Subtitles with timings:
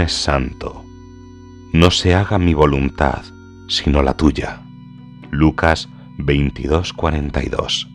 [0.00, 0.82] Lunes Santo.
[1.74, 3.22] No se haga mi voluntad,
[3.68, 4.62] sino la tuya.
[5.30, 7.86] Lucas 22:42.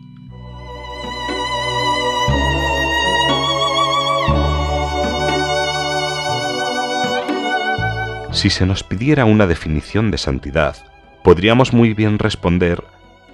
[8.30, 10.76] Si se nos pidiera una definición de santidad,
[11.24, 12.84] podríamos muy bien responder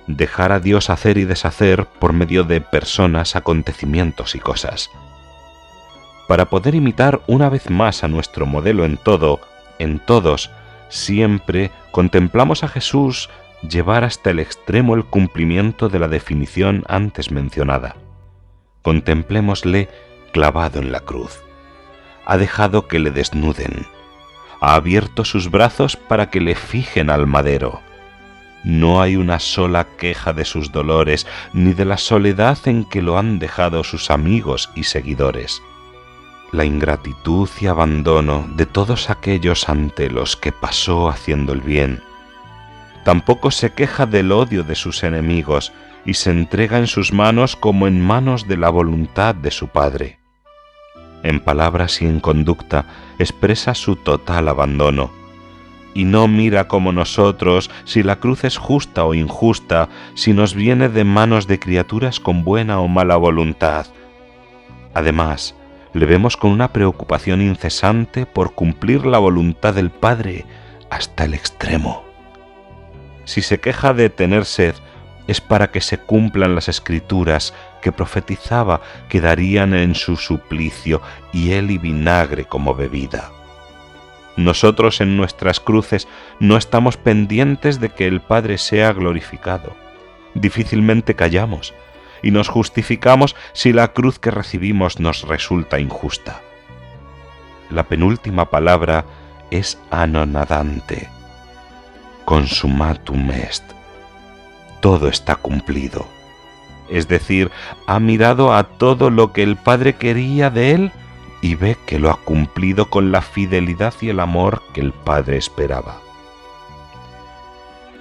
[0.07, 4.89] dejar a Dios hacer y deshacer por medio de personas, acontecimientos y cosas
[6.27, 9.41] para poder imitar una vez más a nuestro modelo en todo,
[9.79, 10.51] en todos,
[10.89, 13.29] siempre contemplamos a Jesús
[13.69, 17.97] llevar hasta el extremo el cumplimiento de la definición antes mencionada.
[18.83, 19.89] Contemplémosle
[20.33, 21.41] clavado en la cruz.
[22.25, 23.87] Ha dejado que le desnuden.
[24.61, 27.81] Ha abierto sus brazos para que le fijen al madero.
[28.65, 33.19] No hay una sola queja de sus dolores, ni de la soledad en que lo
[33.19, 35.61] han dejado sus amigos y seguidores
[36.53, 42.03] la ingratitud y abandono de todos aquellos ante los que pasó haciendo el bien.
[43.05, 45.73] Tampoco se queja del odio de sus enemigos
[46.05, 50.19] y se entrega en sus manos como en manos de la voluntad de su Padre.
[51.23, 52.85] En palabras y en conducta
[53.19, 55.11] expresa su total abandono,
[55.95, 60.89] y no mira como nosotros si la cruz es justa o injusta, si nos viene
[60.89, 63.87] de manos de criaturas con buena o mala voluntad.
[64.95, 65.55] Además,
[65.93, 70.47] le vemos con una preocupación incesante por cumplir la voluntad del Padre
[70.91, 72.05] hasta el extremo.
[73.25, 74.75] Si se queja de tener sed,
[75.27, 81.01] es para que se cumplan las escrituras que profetizaba que darían en su suplicio
[81.33, 83.31] hiel y vinagre como bebida.
[84.37, 86.09] Nosotros en nuestras cruces
[86.41, 89.75] no estamos pendientes de que el Padre sea glorificado.
[90.35, 91.75] Difícilmente callamos,
[92.23, 96.41] y nos justificamos si la cruz que recibimos nos resulta injusta.
[97.71, 99.05] La penúltima palabra
[99.51, 101.09] es anonadante.
[102.25, 103.65] Consumatum est.
[104.81, 106.07] Todo está cumplido.
[106.89, 107.51] Es decir,
[107.87, 110.93] ha mirado a todo lo que el Padre quería de él
[111.41, 115.37] y ve que lo ha cumplido con la fidelidad y el amor que el Padre
[115.37, 116.01] esperaba.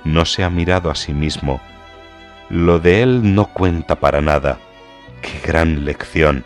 [0.03, 1.61] No se ha mirado a sí mismo,
[2.51, 4.59] lo de él no cuenta para nada.
[5.21, 6.45] ¡Qué gran lección!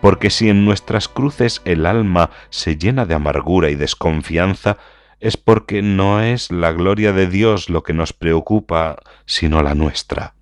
[0.00, 4.78] Porque si en nuestras cruces el alma se llena de amargura y desconfianza,
[5.20, 10.34] es porque no es la gloria de Dios lo que nos preocupa, sino la nuestra.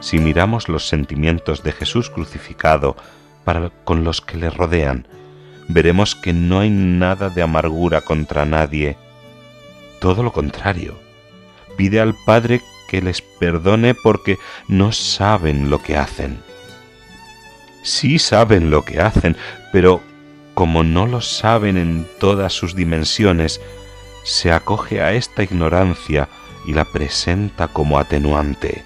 [0.00, 2.96] Si miramos los sentimientos de Jesús crucificado
[3.84, 5.06] con los que le rodean,
[5.68, 8.96] veremos que no hay nada de amargura contra nadie.
[10.00, 10.98] Todo lo contrario,
[11.76, 16.38] pide al Padre que les perdone porque no saben lo que hacen.
[17.82, 19.36] Sí saben lo que hacen,
[19.72, 20.00] pero
[20.54, 23.60] como no lo saben en todas sus dimensiones,
[24.24, 26.28] se acoge a esta ignorancia
[26.66, 28.82] y la presenta como atenuante.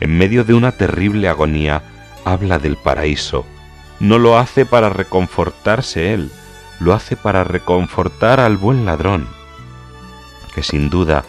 [0.00, 1.82] En medio de una terrible agonía,
[2.24, 3.44] habla del paraíso,
[4.00, 6.30] no lo hace para reconfortarse él,
[6.80, 9.28] lo hace para reconfortar al buen ladrón,
[10.54, 11.24] que sin duda,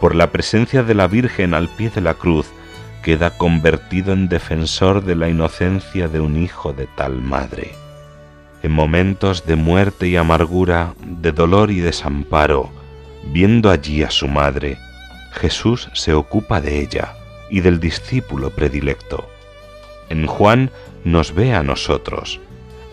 [0.00, 2.46] por la presencia de la Virgen al pie de la cruz,
[3.02, 7.74] queda convertido en defensor de la inocencia de un hijo de tal madre.
[8.62, 12.70] En momentos de muerte y amargura, de dolor y desamparo,
[13.32, 14.76] viendo allí a su madre,
[15.32, 17.14] Jesús se ocupa de ella
[17.48, 19.28] y del discípulo predilecto
[20.10, 20.70] en Juan
[21.04, 22.40] nos ve a nosotros,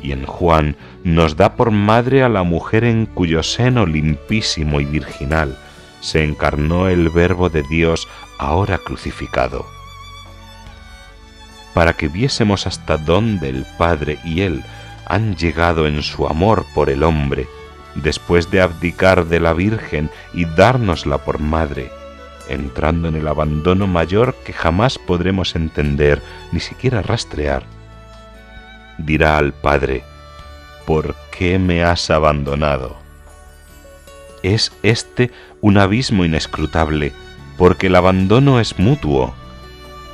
[0.02, 4.86] y en Juan nos da por madre a la mujer en cuyo seno limpísimo y
[4.86, 5.58] virginal
[6.02, 8.08] se encarnó el Verbo de Dios
[8.38, 9.66] ahora crucificado.
[11.74, 14.64] Para que viésemos hasta dónde el Padre y Él
[15.06, 17.48] han llegado en su amor por el hombre,
[17.96, 21.90] después de abdicar de la Virgen y dárnosla por madre,
[22.50, 27.64] entrando en el abandono mayor que jamás podremos entender ni siquiera rastrear.
[28.98, 30.04] Dirá al Padre,
[30.86, 32.98] ¿por qué me has abandonado?
[34.44, 35.32] Es este
[35.62, 37.14] un abismo inescrutable,
[37.58, 39.34] porque el abandono es mutuo.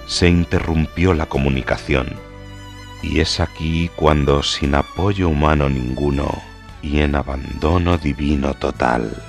[0.06, 2.08] Se interrumpió la comunicación.
[3.02, 6.30] Y es aquí cuando, sin apoyo humano ninguno,
[6.82, 9.24] y en abandono divino total,